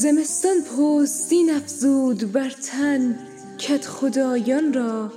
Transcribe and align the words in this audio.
زمستان 0.00 0.62
پوستین 0.62 1.50
افزود 1.50 2.32
بر 2.32 2.50
تن 2.50 3.18
کت 3.58 3.86
خدایان 3.86 4.72
را 4.72 5.12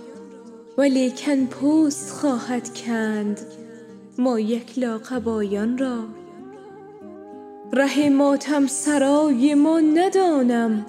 ولیکن 0.77 1.45
پوست 1.45 2.09
خواهد 2.09 2.73
کند 2.73 3.39
ما 4.17 4.39
یک 4.39 4.79
لاقبایان 4.79 5.77
را. 5.77 5.99
ره 7.73 8.09
ماتم 8.09 8.67
سرای 8.67 9.55
ما 9.55 9.79
ندانم 9.79 10.85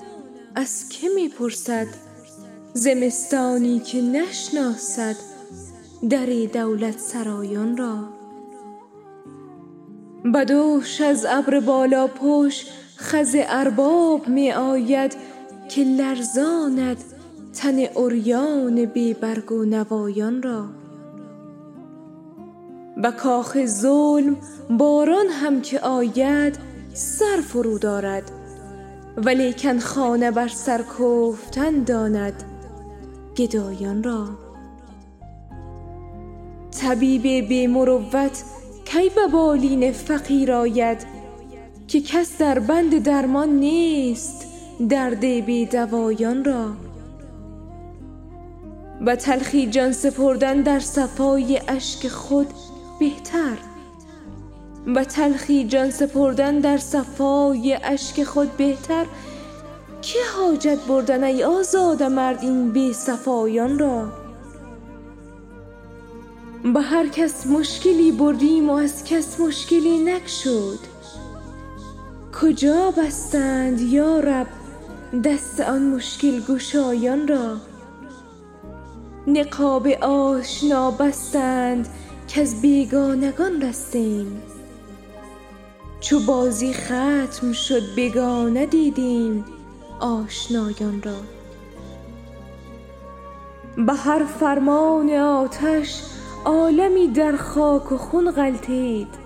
از 0.55 0.89
که 0.89 1.09
می 1.15 1.29
پرسد 1.29 1.87
زمستانی 2.73 3.81
که 3.81 4.03
نشناسد 4.03 5.17
در 6.11 6.27
دولت 6.55 6.99
سرایان 6.99 7.77
را. 7.77 8.09
بدوش 10.35 11.01
از 11.01 11.27
ابر 11.29 11.61
بالاپشت 11.61 12.67
خز 12.99 13.37
ارباب 13.39 14.29
می 14.29 14.53
آید 14.53 15.17
که 15.69 15.85
لرزاند 15.85 16.97
تن 17.55 17.79
عریان 17.79 18.85
بی 18.85 19.15
برگ 19.15 19.53
و 19.53 19.65
نوایان 19.65 20.43
را. 20.43 20.65
به 22.97 23.11
کاخ 23.11 23.67
ظلم 23.67 24.37
باران 24.71 25.27
هم 25.27 25.61
که 25.61 25.81
آید 25.81 26.59
سر 26.95 27.41
فرود 27.49 27.87
آرد 27.87 28.31
ولیکن 29.17 29.79
خانه 29.79 30.31
بر 30.31 30.49
سر 30.49 30.83
کوفتن 30.83 31.83
داند 31.83 32.45
گدایان 33.37 34.03
را. 34.03 34.29
طبیب 36.81 37.49
بی 37.49 37.67
مروت 37.67 38.45
کی 38.85 39.09
به 39.09 39.27
بالین 39.33 39.93
فقیر 39.93 40.53
آید؟ 40.53 41.24
که 41.89 42.01
کس 42.01 42.39
در 42.39 42.59
بند 42.59 43.03
درمان 43.03 43.49
نیست 43.49 44.47
درد 44.89 45.21
بی 45.21 45.67
دوایان 45.67 46.45
را. 46.45 46.73
به 49.01 49.17
تلخی 49.17 49.67
جان 49.67 49.93
سپردن 49.93 50.61
در 50.63 50.81
صفای 50.81 51.61
اشک 51.69 52.09
خود 52.09 52.47
بهتر. 53.01 53.57
به 54.95 55.05
تلخی 55.05 55.65
جان 55.65 55.91
سپردن 55.91 56.59
در 56.59 56.79
صفای 56.79 57.79
اشک 57.85 58.25
خود 58.25 58.57
بهتر. 58.57 59.07
که 60.03 60.19
حاجت 60.37 60.79
بردن 60.89 61.25
ای 61.25 61.45
آزاده 61.45 62.09
مرد 62.09 62.43
این 62.43 62.73
بی 62.73 62.93
صفایان 62.93 63.79
را. 63.79 64.13
به 66.75 66.81
هر 66.81 67.09
کس 67.09 67.47
مشکلی 67.47 68.13
بردیم 68.13 68.71
و 68.71 68.73
از 68.73 69.05
کس 69.05 69.41
مشکلی 69.41 69.99
نگشود 69.99 70.94
کجا 72.41 72.91
بستند 72.91 73.81
یا 73.81 74.21
رب 74.21 74.47
دست 75.25 75.61
آن 75.61 75.83
مشکل 75.83 76.41
گشایان 76.41 77.29
را؟ 77.29 77.57
نقاب 79.27 79.87
آشنا 80.03 80.91
بستند 80.91 81.89
کز 82.29 82.61
بیگانگان 82.61 83.63
رستیم. 83.63 84.43
چو 86.01 86.21
بازی 86.21 86.73
ختم 86.73 87.53
شد 87.53 87.83
بگانه 87.97 88.67
دیدیم 88.67 89.45
آشنایان 90.01 91.03
را. 91.03 91.17
به 93.85 93.93
هر 93.93 94.25
فرمان 94.25 95.11
آتش 95.11 96.03
عالمی 96.45 97.09
در 97.09 97.37
خاک 97.37 97.93
و 97.93 97.97
خون 97.97 98.31
غلتید. 98.31 99.24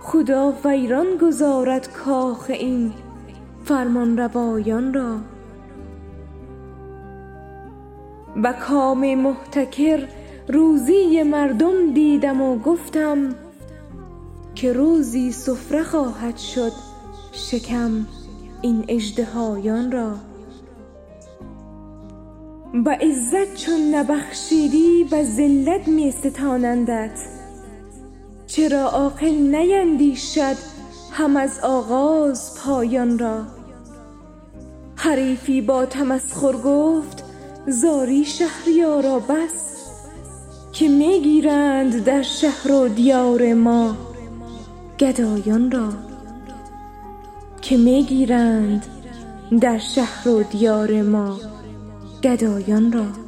خدا 0.00 0.52
ویران 0.64 1.06
گذارد 1.22 1.92
کاخ 1.92 2.46
این 2.48 2.92
فرمانروایان 3.64 4.94
را. 4.94 5.16
به 8.42 8.52
کام 8.52 9.14
محتکر 9.14 10.08
روزی 10.48 11.22
مردم 11.22 11.92
دیدم 11.92 12.42
و 12.42 12.58
گفتم 12.58 13.34
که 14.54 14.72
روزی 14.72 15.32
سفره 15.32 15.82
خواهد 15.82 16.36
شد 16.36 16.72
شکم 17.32 18.06
این 18.62 18.84
اژدهایان 18.88 19.92
را. 19.92 20.14
به 22.84 22.90
عزت 22.90 23.54
چون 23.54 23.94
نبخشیدی 23.94 25.04
به 25.10 25.24
ذلت 25.24 25.88
می 25.88 26.10
ستانندت. 26.10 27.37
چرا 28.58 28.88
عاقل 28.88 29.34
نیندیشد 29.34 30.56
هم 31.12 31.36
از 31.36 31.60
آغاز 31.62 32.54
پایان 32.54 33.18
را؟ 33.18 33.42
حریفی 34.96 35.60
با 35.60 35.86
تمسخر 35.86 36.52
گفت 36.52 37.24
زاری 37.66 38.24
شهریارا 38.24 39.18
بس 39.18 39.76
که 40.72 40.88
می 40.88 41.20
گیرند 41.20 42.04
در 42.04 42.22
شهر 42.22 42.72
و 42.72 42.88
دیار 42.88 43.54
ما 43.54 43.96
گدایان 44.98 45.70
را 45.70 45.88
که 47.62 47.76
می 47.76 48.02
گیرند 48.02 48.86
در 49.60 49.78
شهر 49.78 50.28
و 50.28 50.42
دیار 50.42 51.02
ما 51.02 51.40
گدایان 52.22 52.92
را. 52.92 53.27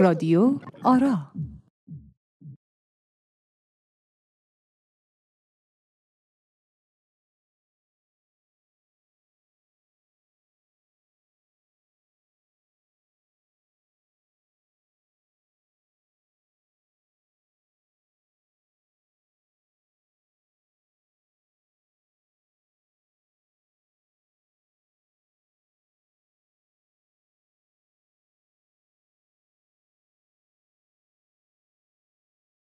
رادیو 0.00 0.54
آرا. 0.84 1.29